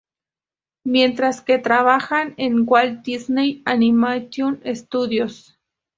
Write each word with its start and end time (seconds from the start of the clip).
Mientras 0.83 1.41
que 1.43 1.59
trabajan 1.59 2.33
en 2.37 2.63
Walt 2.67 3.03
Disney 3.05 3.61
Animation 3.65 4.59
Studios. 4.73 5.59